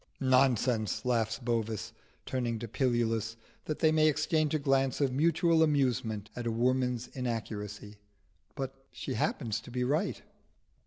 [0.19, 1.93] "Nonsense!" laughs Bovis,
[2.25, 7.05] turning to Pilulus, that they may exchange a glance of mutual amusement at a woman's
[7.09, 7.97] inaccuracy.
[8.55, 10.23] But she happened to be right.